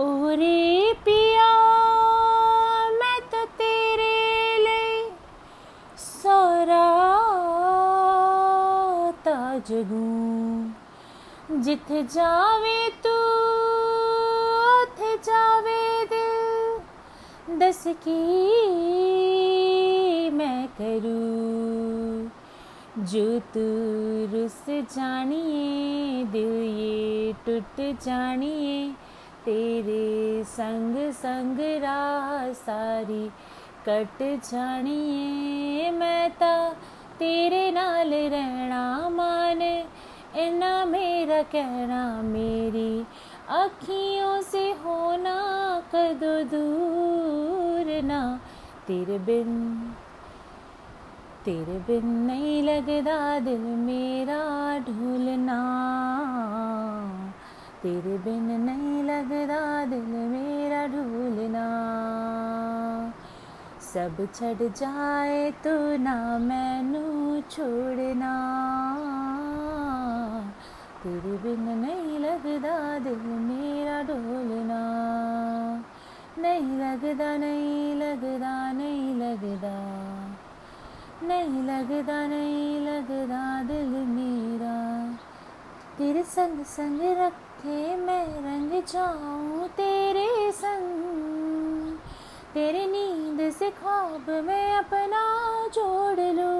[0.00, 1.52] ओरे पिया
[2.90, 5.12] मैं तो तेरे लिए
[5.96, 7.16] सोरा
[9.70, 13.14] जगूं जिथे जावे तू
[14.82, 18.20] उथे जावे दिल। दस की
[20.30, 22.30] मैं करूँ।
[23.04, 23.64] जो तू
[24.36, 28.94] रुस जानिए, दिल ये टूट जानिए।
[29.46, 33.28] तेरे संग संग राह सारी
[33.88, 36.30] कट जानिए मैं
[37.18, 39.62] तेरे नाल रहना मान,
[40.38, 43.04] इना मेरा कहना मेरी
[43.58, 45.36] अखियों से होना
[45.94, 48.20] कदो दूर ना।
[48.86, 49.54] तेरे बिन
[51.44, 54.42] तेरे बिन नहीं लगदा दिल मेरा
[54.78, 55.60] ढूलना।
[57.86, 61.66] तेरे बिन नहीं लगदा दिल मेरा ढूलना
[63.80, 67.02] सब छड़ जाए तो ना मैनू
[67.50, 68.32] छोड़ना।
[71.02, 74.82] तेरे बिन नहीं लगदा दिल मेरा ढोलना
[76.38, 79.76] नहीं लगदा नहीं लगदा नहीं लगदा
[81.22, 83.92] नहीं लगदा नहीं लगदा दिल
[85.98, 91.92] तेरे संग संग रखे मैं रंग जाऊँ तेरे संग।
[92.54, 95.22] तेरी नींद से ख्वाब मैं अपना
[95.74, 96.52] जोड़ लो।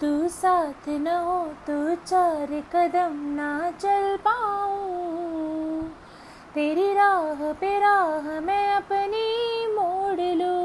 [0.00, 5.82] तू साथ न हो तो चार कदम ना चल पाऊँ।
[6.54, 9.26] तेरी राह पे राह मैं अपनी
[9.74, 10.56] मोड़ लो।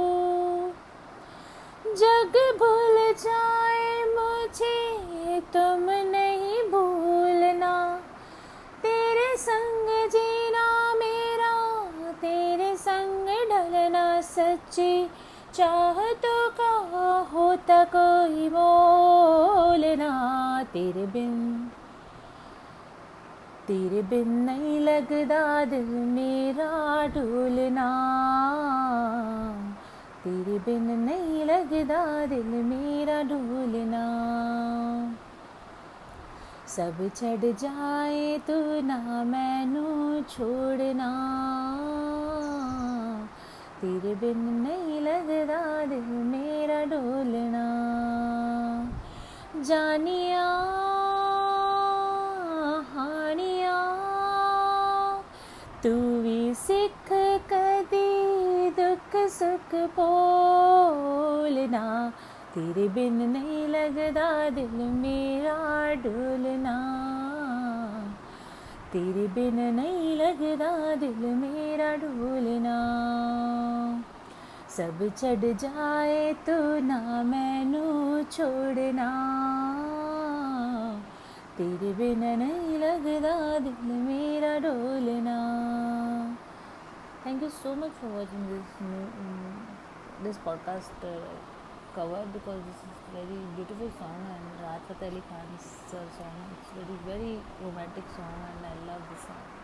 [1.96, 3.53] जग भूल जाए
[14.44, 15.08] सच्ची
[15.54, 16.72] चाहतों का
[17.32, 20.12] होता कोई बोलना?
[20.64, 21.36] तेरे बिन
[23.68, 26.72] तेरे बिन नहीं लगदा दिल मेरा
[27.08, 27.88] ढूलना
[30.24, 34.04] तेरे बिन नहीं लगदा दिल मेरा ढूलना
[36.68, 41.12] सब छड़ जाए तो ना मैनू छोड़ना।
[43.84, 47.64] तेरे बिन नहीं लगदा दिल मेरा ढोलना
[49.70, 50.46] जानिया
[52.92, 53.80] हानिया
[55.84, 55.92] तू
[56.24, 57.12] भी सिख
[57.52, 58.08] कदी
[58.80, 61.84] दुख सुख बोलना
[62.56, 64.30] तेरे बिन नहीं लगदा
[64.60, 65.58] दिल मेरा
[66.06, 66.78] ढोलना
[68.94, 72.74] तेरे बिन नहीं लगदा दिल मेरा ढोलना।
[74.70, 77.88] सब छड़ जाए तो ना मैनू
[78.24, 79.08] छोड़ना।
[81.58, 85.38] तेरे बिन नहीं लगदा दिल मेरा ढोलना।
[87.26, 88.78] Thank you so much for watching this
[90.24, 91.06] this podcast
[91.96, 96.36] cover because this is very beautiful song and Raj Fateh Ali Khan's song.
[96.58, 99.63] It's very very romantic song and I love this song.